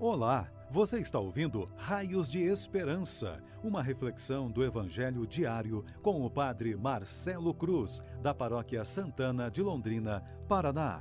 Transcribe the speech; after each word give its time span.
Olá, 0.00 0.50
você 0.72 0.98
está 0.98 1.20
ouvindo 1.20 1.70
Raios 1.76 2.28
de 2.28 2.42
Esperança, 2.42 3.40
uma 3.62 3.80
reflexão 3.80 4.50
do 4.50 4.64
Evangelho 4.64 5.24
diário 5.24 5.84
com 6.02 6.26
o 6.26 6.28
Padre 6.28 6.74
Marcelo 6.74 7.54
Cruz, 7.54 8.02
da 8.20 8.34
Paróquia 8.34 8.84
Santana 8.84 9.48
de 9.48 9.62
Londrina, 9.62 10.20
Paraná. 10.48 11.00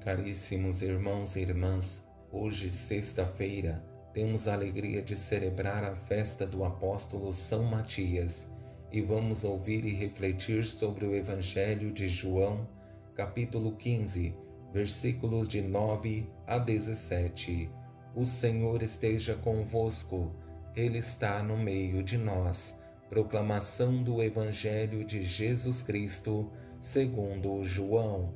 Caríssimos 0.00 0.80
irmãos 0.80 1.36
e 1.36 1.40
irmãs, 1.40 2.08
hoje, 2.32 2.70
sexta-feira, 2.70 3.84
temos 4.14 4.48
a 4.48 4.54
alegria 4.54 5.02
de 5.02 5.14
celebrar 5.16 5.84
a 5.84 5.94
festa 5.94 6.46
do 6.46 6.64
apóstolo 6.64 7.30
São 7.34 7.62
Matias 7.64 8.48
e 8.90 9.02
vamos 9.02 9.44
ouvir 9.44 9.84
e 9.84 9.92
refletir 9.92 10.64
sobre 10.64 11.04
o 11.04 11.14
Evangelho 11.14 11.92
de 11.92 12.08
João, 12.08 12.66
capítulo 13.14 13.76
15 13.76 14.47
versículos 14.72 15.48
de 15.48 15.62
9 15.62 16.28
a 16.46 16.58
17. 16.58 17.70
O 18.14 18.24
Senhor 18.24 18.82
esteja 18.82 19.34
convosco, 19.34 20.32
Ele 20.74 20.98
está 20.98 21.42
no 21.42 21.56
meio 21.56 22.02
de 22.02 22.18
nós. 22.18 22.78
Proclamação 23.08 24.02
do 24.02 24.22
Evangelho 24.22 25.04
de 25.04 25.24
Jesus 25.24 25.82
Cristo, 25.82 26.50
segundo 26.78 27.64
João. 27.64 28.34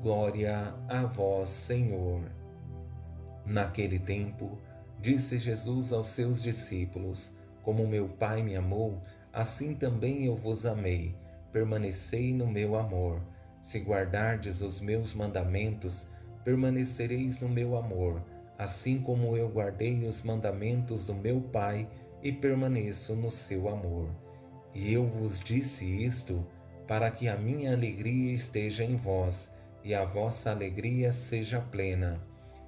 Glória 0.00 0.74
a 0.88 1.04
vós, 1.04 1.50
Senhor. 1.50 2.22
Naquele 3.44 3.98
tempo, 3.98 4.58
disse 5.00 5.36
Jesus 5.36 5.92
aos 5.92 6.06
seus 6.06 6.42
discípulos: 6.42 7.34
Como 7.62 7.86
meu 7.86 8.08
Pai 8.08 8.42
me 8.42 8.56
amou, 8.56 9.02
assim 9.32 9.74
também 9.74 10.24
eu 10.24 10.36
vos 10.36 10.64
amei. 10.64 11.14
Permanecei 11.52 12.32
no 12.32 12.46
meu 12.46 12.76
amor. 12.76 13.20
Se 13.64 13.78
guardardes 13.78 14.60
os 14.60 14.78
meus 14.78 15.14
mandamentos, 15.14 16.06
permanecereis 16.44 17.40
no 17.40 17.48
meu 17.48 17.78
amor, 17.78 18.22
assim 18.58 19.00
como 19.00 19.38
eu 19.38 19.48
guardei 19.48 20.06
os 20.06 20.20
mandamentos 20.20 21.06
do 21.06 21.14
meu 21.14 21.40
Pai 21.40 21.88
e 22.22 22.30
permaneço 22.30 23.16
no 23.16 23.30
seu 23.30 23.66
amor. 23.70 24.10
E 24.74 24.92
eu 24.92 25.06
vos 25.06 25.40
disse 25.40 25.86
isto 25.86 26.46
para 26.86 27.10
que 27.10 27.26
a 27.26 27.38
minha 27.38 27.72
alegria 27.72 28.34
esteja 28.34 28.84
em 28.84 28.96
vós 28.96 29.50
e 29.82 29.94
a 29.94 30.04
vossa 30.04 30.50
alegria 30.50 31.10
seja 31.10 31.58
plena. 31.58 32.22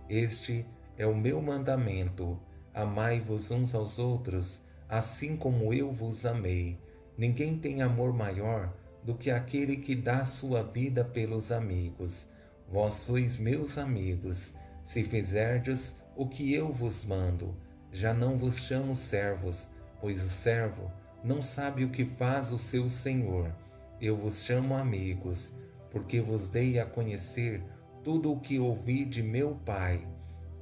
Este 0.08 0.64
é 0.97 1.06
o 1.06 1.14
meu 1.14 1.42
mandamento: 1.42 2.41
amai-vos 2.72 3.50
uns 3.50 3.75
aos 3.75 3.98
outros, 3.98 4.62
assim 4.88 5.36
como 5.36 5.75
eu 5.75 5.92
vos 5.92 6.25
amei. 6.25 6.81
Ninguém 7.19 7.58
tem 7.58 7.83
amor 7.83 8.14
maior 8.14 8.72
do 9.07 9.15
que 9.15 9.31
aquele 9.31 9.77
que 9.77 9.95
dá 9.95 10.25
sua 10.25 10.65
vida 10.65 11.05
pelos 11.05 11.53
amigos. 11.53 12.27
Vós 12.69 12.95
sois 12.95 13.39
meus 13.39 13.79
amigos, 13.79 14.53
se 14.83 15.05
fizerdes 15.05 15.95
o 16.17 16.27
que 16.27 16.53
eu 16.53 16.73
vos 16.73 17.05
mando. 17.05 17.55
Já 17.93 18.12
não 18.12 18.37
vos 18.37 18.57
chamo 18.57 18.97
servos, 18.97 19.69
pois 20.01 20.25
o 20.25 20.29
servo 20.29 20.91
não 21.23 21.41
sabe 21.41 21.84
o 21.84 21.91
que 21.91 22.05
faz 22.05 22.53
o 22.53 22.59
seu 22.59 22.89
senhor. 22.89 23.55
Eu 24.01 24.17
vos 24.17 24.43
chamo 24.43 24.75
amigos, 24.75 25.53
porque 25.93 26.21
vos 26.21 26.49
dei 26.49 26.81
a 26.81 26.84
conhecer 26.84 27.62
tudo 28.03 28.33
o 28.33 28.41
que 28.41 28.59
ouvi 28.59 29.05
de 29.05 29.23
meu 29.23 29.55
Pai. 29.65 30.05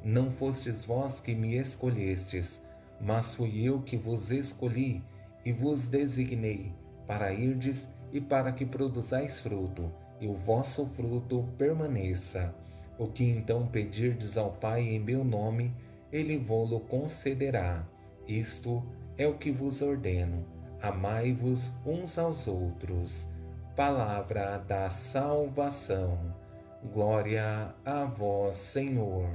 Não 0.05 0.31
fostes 0.31 0.85
vós 0.85 1.19
que 1.19 1.35
me 1.35 1.57
escolhestes, 1.57 2.61
mas 3.01 3.35
fui 3.35 3.67
eu 3.67 3.81
que 3.81 3.97
vos 3.97 4.31
escolhi 4.31 5.03
e 5.47 5.51
vos 5.51 5.87
designei 5.87 6.75
para 7.07 7.33
irdes 7.33 7.89
e 8.15 8.21
para 8.21 8.53
que 8.53 8.65
produzais 8.65 9.41
fruto, 9.41 9.93
e 10.21 10.29
o 10.29 10.35
vosso 10.35 10.87
fruto 10.87 11.47
permaneça. 11.59 12.55
O 12.97 13.09
que 13.09 13.25
então 13.25 13.67
pedirdes 13.67 14.39
ao 14.39 14.53
Pai 14.53 14.83
em 14.83 15.01
meu 15.01 15.25
nome, 15.25 15.75
ele 16.13 16.39
vô-lo 16.39 16.79
concederá. 16.79 17.85
Isto 18.29 18.83
é 19.19 19.27
o 19.27 19.35
que 19.35 19.51
vos 19.51 19.83
ordeno: 19.83 20.47
amai-vos 20.81 21.75
uns 21.85 22.17
aos 22.17 22.47
outros. 22.47 23.29
Palavra 23.75 24.59
da 24.59 24.89
salvação. 24.89 26.33
Glória 26.93 27.75
a 27.85 28.05
vós, 28.05 28.55
Senhor. 28.55 29.29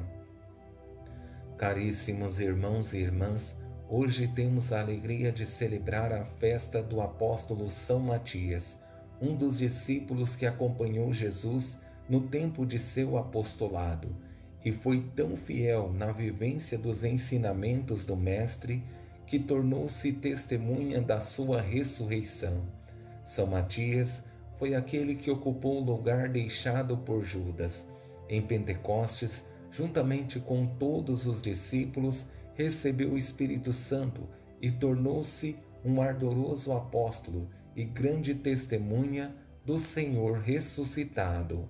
Caríssimos 1.58 2.40
irmãos 2.40 2.94
e 2.94 3.00
irmãs, 3.00 3.60
Hoje 3.92 4.28
temos 4.28 4.72
a 4.72 4.82
alegria 4.82 5.32
de 5.32 5.48
celebrar 5.48 6.14
a 6.14 6.24
festa 6.24 6.80
do 6.80 7.02
apóstolo 7.02 7.72
São 7.72 8.00
Matias, 8.00 8.78
um 9.20 9.36
dos 9.36 9.58
discípulos 9.58 10.36
que 10.36 10.46
acompanhou 10.46 11.12
Jesus 11.12 11.80
no 12.08 12.22
tempo 12.22 12.68
de 12.68 12.78
seu 12.78 13.18
apostolado 13.18 14.16
e 14.64 14.72
foi 14.72 15.02
tão 15.16 15.36
fiel 15.36 15.92
na 15.92 16.12
vivência 16.12 16.78
dos 16.78 17.04
ensinamentos 17.04 18.06
do 18.06 18.16
Mestre 18.16 18.84
que 19.26 19.40
tornou-se 19.40 20.14
testemunha 20.14 21.02
da 21.02 21.20
sua 21.20 21.60
ressurreição. 21.60 22.62
São 23.24 23.48
Matias 23.48 24.24
foi 24.60 24.76
aquele 24.76 25.16
que 25.16 25.32
ocupou 25.32 25.82
o 25.82 25.84
lugar 25.84 26.30
deixado 26.30 26.96
por 26.96 27.24
Judas. 27.24 27.88
Em 28.30 28.40
Pentecostes, 28.40 29.46
juntamente 29.72 30.40
com 30.40 30.68
todos 30.68 31.26
os 31.26 31.42
discípulos, 31.42 32.28
recebeu 32.60 33.14
o 33.14 33.18
Espírito 33.18 33.72
Santo 33.72 34.28
e 34.62 34.70
tornou-se 34.70 35.56
um 35.82 36.02
ardoroso 36.02 36.74
apóstolo 36.74 37.50
e 37.74 37.86
grande 37.86 38.36
testemunha 38.36 39.34
do 39.66 39.80
Senhor 39.80 40.40
ressuscitado, 40.40 41.70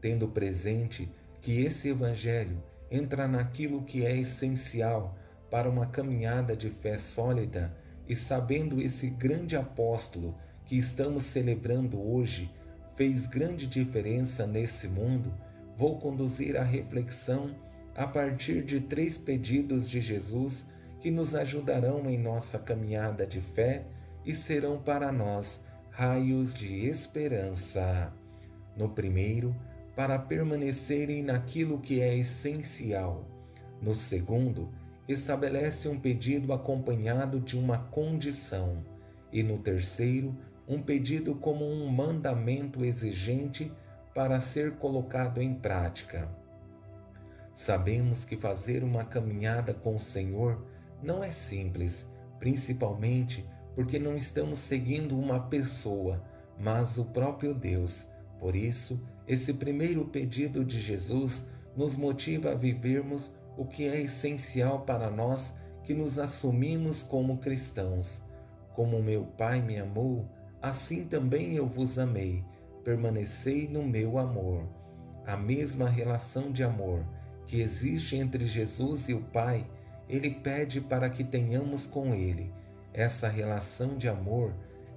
tendo 0.00 0.26
presente 0.26 1.08
que 1.40 1.60
esse 1.60 1.90
Evangelho 1.90 2.60
entra 2.90 3.28
naquilo 3.28 3.84
que 3.84 4.04
é 4.04 4.16
essencial 4.16 5.16
para 5.48 5.70
uma 5.70 5.86
caminhada 5.86 6.56
de 6.56 6.70
fé 6.70 6.98
sólida 6.98 7.72
e 8.08 8.14
sabendo 8.16 8.82
esse 8.82 9.10
grande 9.10 9.54
apóstolo 9.54 10.34
que 10.64 10.76
estamos 10.76 11.22
celebrando 11.22 12.02
hoje 12.02 12.50
fez 12.96 13.28
grande 13.28 13.68
diferença 13.68 14.44
nesse 14.44 14.88
mundo, 14.88 15.32
vou 15.78 16.00
conduzir 16.00 16.56
a 16.56 16.64
reflexão 16.64 17.54
a 17.96 18.06
partir 18.06 18.62
de 18.62 18.78
três 18.78 19.16
pedidos 19.16 19.88
de 19.88 20.00
Jesus 20.00 20.66
que 21.00 21.10
nos 21.10 21.34
ajudarão 21.34 22.08
em 22.10 22.18
nossa 22.18 22.58
caminhada 22.58 23.26
de 23.26 23.40
fé 23.40 23.86
e 24.24 24.34
serão 24.34 24.78
para 24.78 25.10
nós 25.10 25.62
raios 25.90 26.54
de 26.54 26.86
esperança. 26.86 28.12
No 28.76 28.90
primeiro, 28.90 29.56
para 29.94 30.18
permanecerem 30.18 31.22
naquilo 31.22 31.78
que 31.78 32.02
é 32.02 32.14
essencial. 32.14 33.24
No 33.80 33.94
segundo, 33.94 34.68
estabelece 35.08 35.88
um 35.88 35.98
pedido 35.98 36.52
acompanhado 36.52 37.40
de 37.40 37.58
uma 37.58 37.78
condição. 37.78 38.84
E 39.32 39.42
no 39.42 39.58
terceiro, 39.58 40.36
um 40.68 40.82
pedido 40.82 41.34
como 41.34 41.64
um 41.64 41.88
mandamento 41.88 42.84
exigente 42.84 43.72
para 44.14 44.38
ser 44.38 44.72
colocado 44.72 45.40
em 45.40 45.54
prática. 45.54 46.28
Sabemos 47.56 48.22
que 48.22 48.36
fazer 48.36 48.84
uma 48.84 49.02
caminhada 49.02 49.72
com 49.72 49.96
o 49.96 49.98
Senhor 49.98 50.62
não 51.02 51.24
é 51.24 51.30
simples, 51.30 52.06
principalmente 52.38 53.48
porque 53.74 53.98
não 53.98 54.14
estamos 54.14 54.58
seguindo 54.58 55.18
uma 55.18 55.40
pessoa, 55.40 56.22
mas 56.60 56.98
o 56.98 57.06
próprio 57.06 57.54
Deus. 57.54 58.08
Por 58.38 58.54
isso, 58.54 59.02
esse 59.26 59.54
primeiro 59.54 60.04
pedido 60.04 60.62
de 60.66 60.78
Jesus 60.78 61.46
nos 61.74 61.96
motiva 61.96 62.50
a 62.50 62.54
vivermos 62.54 63.34
o 63.56 63.64
que 63.64 63.88
é 63.88 64.02
essencial 64.02 64.82
para 64.82 65.10
nós 65.10 65.56
que 65.82 65.94
nos 65.94 66.18
assumimos 66.18 67.02
como 67.02 67.38
cristãos. 67.38 68.22
Como 68.74 69.02
meu 69.02 69.24
Pai 69.24 69.62
me 69.62 69.78
amou, 69.78 70.28
assim 70.60 71.06
também 71.06 71.54
eu 71.54 71.66
vos 71.66 71.98
amei. 71.98 72.44
Permanecei 72.84 73.66
no 73.66 73.82
meu 73.82 74.18
amor. 74.18 74.68
A 75.24 75.38
mesma 75.38 75.88
relação 75.88 76.52
de 76.52 76.62
amor 76.62 77.02
que 77.46 77.60
existe 77.60 78.16
entre 78.16 78.44
Jesus 78.44 79.08
e 79.08 79.14
o 79.14 79.20
Pai, 79.20 79.64
ele 80.08 80.30
pede 80.30 80.80
para 80.80 81.08
que 81.08 81.22
tenhamos 81.22 81.86
com 81.86 82.12
ele. 82.12 82.52
Essa 82.92 83.28
relação 83.28 83.96
de 83.96 84.08
amor 84.08 84.52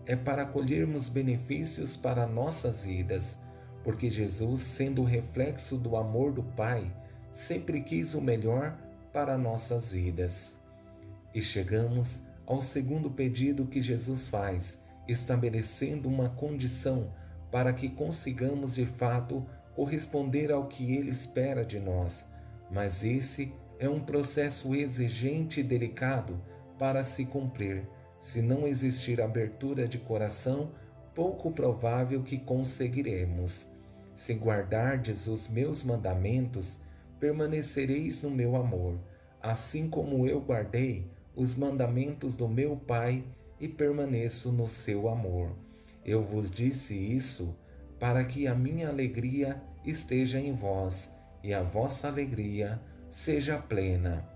é 0.05 0.15
para 0.15 0.45
colhermos 0.45 1.09
benefícios 1.09 1.95
para 1.95 2.25
nossas 2.25 2.85
vidas, 2.85 3.37
porque 3.83 4.09
Jesus, 4.09 4.61
sendo 4.61 5.03
o 5.03 5.05
reflexo 5.05 5.77
do 5.77 5.95
amor 5.95 6.31
do 6.33 6.43
Pai, 6.43 6.91
sempre 7.31 7.81
quis 7.81 8.15
o 8.15 8.21
melhor 8.21 8.75
para 9.13 9.37
nossas 9.37 9.91
vidas. 9.91 10.57
E 11.33 11.41
chegamos 11.41 12.21
ao 12.47 12.63
segundo 12.63 13.11
pedido 13.11 13.67
que 13.67 13.79
Jesus 13.79 14.27
faz, 14.27 14.81
estabelecendo 15.07 16.09
uma 16.09 16.29
condição 16.29 17.13
para 17.51 17.73
que 17.73 17.89
consigamos 17.89 18.73
de 18.73 18.87
fato 18.87 19.45
corresponder 19.75 20.51
ao 20.51 20.67
que 20.67 20.95
ele 20.95 21.11
espera 21.11 21.63
de 21.63 21.79
nós 21.79 22.25
mas 22.71 23.03
esse 23.03 23.51
é 23.79 23.89
um 23.89 23.99
processo 23.99 24.75
exigente 24.75 25.61
e 25.61 25.63
delicado 25.63 26.39
para 26.77 27.03
se 27.03 27.25
cumprir. 27.25 27.87
Se 28.17 28.41
não 28.41 28.67
existir 28.67 29.21
abertura 29.21 29.87
de 29.87 29.97
coração, 29.97 30.71
pouco 31.15 31.51
provável 31.51 32.21
que 32.21 32.37
conseguiremos. 32.37 33.69
Se 34.13 34.33
guardardes 34.33 35.27
os 35.27 35.47
meus 35.47 35.81
mandamentos, 35.81 36.79
permanecereis 37.19 38.21
no 38.21 38.29
meu 38.29 38.55
amor, 38.55 38.99
assim 39.41 39.89
como 39.89 40.27
eu 40.27 40.41
guardei 40.41 41.09
os 41.35 41.55
mandamentos 41.55 42.35
do 42.35 42.47
meu 42.47 42.75
Pai 42.75 43.23
e 43.59 43.67
permaneço 43.67 44.51
no 44.51 44.67
seu 44.67 45.07
amor. 45.07 45.55
Eu 46.05 46.21
vos 46.23 46.51
disse 46.51 46.95
isso 46.95 47.55
para 47.97 48.23
que 48.25 48.47
a 48.47 48.55
minha 48.55 48.89
alegria 48.89 49.61
esteja 49.85 50.39
em 50.39 50.53
vós 50.53 51.11
e 51.43 51.53
a 51.53 51.61
vossa 51.61 52.07
alegria 52.07 52.79
seja 53.07 53.57
plena. 53.57 54.27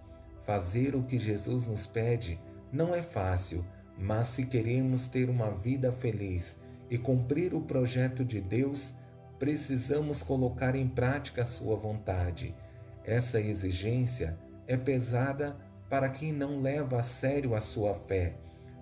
Fazer 0.45 0.95
o 0.95 1.03
que 1.03 1.17
Jesus 1.17 1.67
nos 1.67 1.85
pede 1.85 2.39
não 2.71 2.93
é 2.93 3.01
fácil, 3.01 3.65
mas 3.97 4.27
se 4.27 4.45
queremos 4.45 5.07
ter 5.07 5.29
uma 5.29 5.51
vida 5.51 5.91
feliz 5.91 6.57
e 6.89 6.97
cumprir 6.97 7.53
o 7.53 7.61
projeto 7.61 8.25
de 8.25 8.41
Deus, 8.41 8.93
precisamos 9.39 10.21
colocar 10.21 10.75
em 10.75 10.87
prática 10.87 11.43
a 11.43 11.45
sua 11.45 11.75
vontade. 11.75 12.55
Essa 13.03 13.39
exigência 13.39 14.37
é 14.67 14.77
pesada 14.77 15.55
para 15.89 16.09
quem 16.09 16.31
não 16.31 16.61
leva 16.61 16.99
a 16.99 17.03
sério 17.03 17.53
a 17.53 17.61
sua 17.61 17.93
fé, 17.93 18.35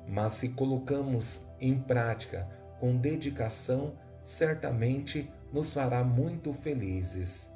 mas 0.07 0.33
se 0.33 0.50
colocamos 0.50 1.45
em 1.59 1.79
prática 1.79 2.47
com 2.79 2.95
dedicação, 2.95 3.94
certamente 4.23 5.31
nos 5.51 5.73
fará 5.73 6.03
muito 6.03 6.53
felizes. 6.53 7.51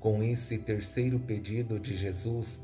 Com 0.00 0.22
esse 0.22 0.58
terceiro 0.58 1.18
pedido 1.18 1.80
de 1.80 1.96
Jesus, 1.96 2.60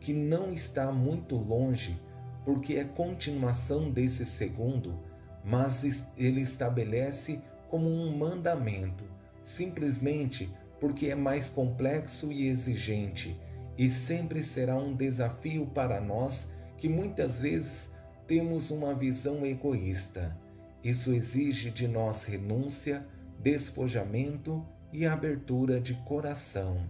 que 0.00 0.12
não 0.12 0.52
está 0.52 0.92
muito 0.92 1.36
longe, 1.36 1.98
porque 2.44 2.74
é 2.74 2.84
continuação 2.84 3.90
desse 3.90 4.24
segundo, 4.24 4.98
mas 5.42 6.06
ele 6.16 6.42
estabelece 6.42 7.40
como 7.68 7.88
um 7.88 8.16
mandamento, 8.16 9.04
simplesmente 9.42 10.52
porque 10.78 11.06
é 11.06 11.14
mais 11.14 11.48
complexo 11.48 12.30
e 12.30 12.48
exigente, 12.48 13.40
e 13.78 13.88
sempre 13.88 14.42
será 14.42 14.76
um 14.76 14.94
desafio 14.94 15.66
para 15.66 16.00
nós 16.00 16.50
que 16.76 16.88
muitas 16.88 17.40
vezes 17.40 17.90
temos 18.26 18.70
uma 18.70 18.94
visão 18.94 19.44
egoísta. 19.46 20.36
Isso 20.82 21.12
exige 21.12 21.70
de 21.70 21.88
nós 21.88 22.24
renúncia, 22.24 23.06
despojamento 23.40 24.64
e 24.94 25.04
abertura 25.04 25.80
de 25.80 25.94
coração. 26.04 26.88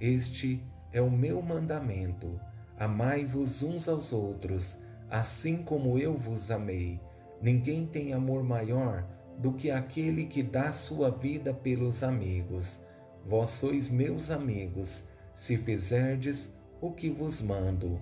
Este 0.00 0.64
é 0.90 1.02
o 1.02 1.10
meu 1.10 1.42
mandamento: 1.42 2.40
amai-vos 2.78 3.62
uns 3.62 3.86
aos 3.86 4.14
outros, 4.14 4.78
assim 5.10 5.58
como 5.58 5.98
eu 5.98 6.16
vos 6.16 6.50
amei. 6.50 6.98
Ninguém 7.42 7.86
tem 7.86 8.14
amor 8.14 8.42
maior 8.42 9.06
do 9.38 9.52
que 9.52 9.70
aquele 9.70 10.24
que 10.24 10.42
dá 10.42 10.72
sua 10.72 11.10
vida 11.10 11.52
pelos 11.52 12.02
amigos. 12.02 12.80
Vós 13.26 13.50
sois 13.50 13.90
meus 13.90 14.30
amigos, 14.30 15.04
se 15.34 15.58
fizerdes 15.58 16.50
o 16.80 16.92
que 16.92 17.10
vos 17.10 17.42
mando. 17.42 18.00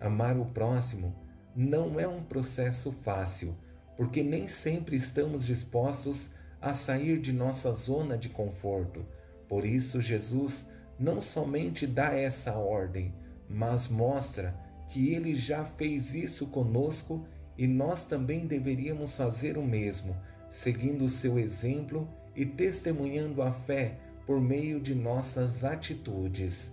Amar 0.00 0.38
o 0.38 0.46
próximo 0.46 1.12
não 1.56 1.98
é 1.98 2.06
um 2.06 2.22
processo 2.22 2.92
fácil, 2.92 3.56
porque 3.96 4.22
nem 4.22 4.46
sempre 4.46 4.94
estamos 4.94 5.46
dispostos 5.46 6.30
a 6.64 6.72
sair 6.72 7.18
de 7.18 7.30
nossa 7.30 7.70
zona 7.74 8.16
de 8.16 8.30
conforto. 8.30 9.04
Por 9.46 9.66
isso, 9.66 10.00
Jesus 10.00 10.66
não 10.98 11.20
somente 11.20 11.86
dá 11.86 12.14
essa 12.14 12.54
ordem, 12.54 13.12
mas 13.46 13.86
mostra 13.86 14.58
que 14.88 15.12
ele 15.12 15.34
já 15.34 15.62
fez 15.62 16.14
isso 16.14 16.46
conosco 16.46 17.26
e 17.58 17.66
nós 17.66 18.06
também 18.06 18.46
deveríamos 18.46 19.14
fazer 19.14 19.58
o 19.58 19.62
mesmo, 19.62 20.16
seguindo 20.48 21.04
o 21.04 21.08
seu 21.08 21.38
exemplo 21.38 22.08
e 22.34 22.46
testemunhando 22.46 23.42
a 23.42 23.52
fé 23.52 23.98
por 24.26 24.40
meio 24.40 24.80
de 24.80 24.94
nossas 24.94 25.64
atitudes. 25.64 26.72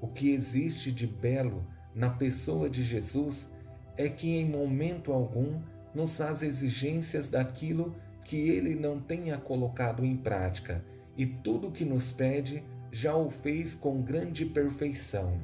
O 0.00 0.08
que 0.08 0.30
existe 0.30 0.90
de 0.90 1.06
belo 1.06 1.66
na 1.94 2.08
pessoa 2.08 2.70
de 2.70 2.82
Jesus 2.82 3.50
é 3.98 4.08
que 4.08 4.38
em 4.38 4.48
momento 4.48 5.12
algum 5.12 5.60
nos 5.94 6.16
faz 6.16 6.42
exigências 6.42 7.28
daquilo 7.28 7.94
que 8.24 8.50
ele 8.50 8.74
não 8.74 9.00
tenha 9.00 9.38
colocado 9.38 10.04
em 10.04 10.16
prática, 10.16 10.84
e 11.16 11.26
tudo 11.26 11.70
que 11.70 11.84
nos 11.84 12.12
pede 12.12 12.64
já 12.90 13.14
o 13.14 13.30
fez 13.30 13.74
com 13.74 14.02
grande 14.02 14.44
perfeição. 14.44 15.40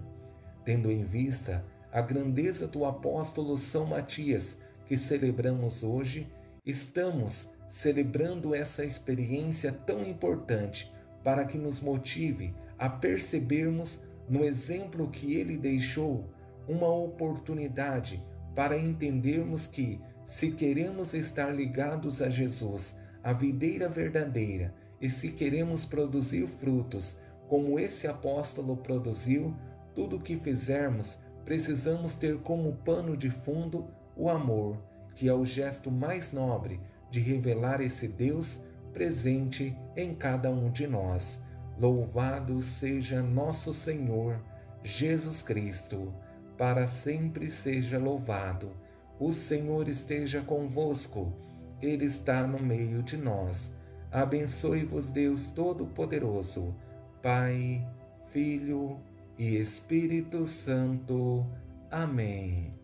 Tendo 0.65 0.91
em 0.91 1.05
vista 1.05 1.65
a 1.93 2.01
grandeza 2.01 2.67
do 2.67 2.85
apóstolo 2.85 3.57
São 3.57 3.87
Matias, 3.87 4.59
que 4.85 4.97
celebramos 4.97 5.83
hoje, 5.83 6.29
estamos 6.65 7.51
celebrando 7.69 8.55
essa 8.55 8.85
experiência 8.85 9.73
tão 9.73 10.03
importante 10.05 10.93
para 11.25 11.45
que 11.45 11.59
nos 11.59 11.81
motive 11.81 12.55
a 12.79 12.89
percebermos 12.89 14.03
no 14.29 14.45
exemplo 14.45 15.09
que 15.09 15.37
ele 15.37 15.57
deixou 15.57 16.25
uma 16.69 16.89
oportunidade 16.89 18.23
para 18.57 18.77
entendermos 18.77 19.67
que, 19.67 20.01
se 20.25 20.51
queremos 20.51 21.15
estar 21.15 21.55
ligados 21.55 22.21
a 22.21 22.29
Jesus, 22.29 22.97
a 23.23 23.33
videira 23.33 23.89
verdadeira, 23.89 24.75
e 25.01 25.09
se 25.09 25.31
queremos 25.31 25.85
produzir 25.85 26.49
frutos 26.49 27.19
como 27.49 27.79
esse 27.79 28.09
apóstolo 28.09 28.79
produziu, 28.79 29.55
tudo 29.95 30.17
o 30.17 30.21
que 30.21 30.37
fizermos 30.37 31.19
precisamos 31.45 32.15
ter 32.15 32.39
como 32.39 32.73
pano 32.79 33.17
de 33.17 33.31
fundo 33.31 33.89
o 34.17 34.29
amor, 34.29 34.83
que 35.15 35.29
é 35.29 35.35
o 35.35 35.45
gesto 35.45 35.91
mais 35.91 36.33
nobre 36.33 36.81
de 37.11 37.21
revelar 37.21 37.81
esse 37.81 38.09
Deus 38.09 38.61
presente 38.93 39.77
em 39.95 40.15
cada 40.15 40.51
um 40.51 40.71
de 40.71 40.87
nós. 40.87 41.43
Louvado 41.79 42.61
seja 42.61 43.23
nosso 43.23 43.73
Senhor 43.73 44.43
Jesus 44.83 45.43
Cristo, 45.43 46.13
para 46.57 46.87
sempre 46.87 47.47
seja 47.49 47.99
louvado. 47.99 48.71
O 49.19 49.33
Senhor 49.33 49.89
esteja 49.89 50.41
convosco, 50.43 51.33
Ele 51.81 52.05
está 52.05 52.47
no 52.47 52.59
meio 52.59 53.03
de 53.03 53.17
nós. 53.17 53.75
Abençoe-vos, 54.11 55.11
Deus 55.13 55.49
Todo-Poderoso, 55.49 56.75
Pai, 57.23 57.87
Filho 58.31 59.01
e 59.39 59.57
Espírito 59.57 60.47
Santo. 60.47 61.47
Amém. 61.91 62.75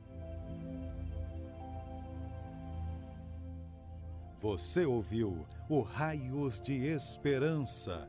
Você 4.41 4.85
ouviu 4.85 5.47
o 5.69 5.81
Raios 5.83 6.61
de 6.61 6.87
Esperança, 6.87 8.09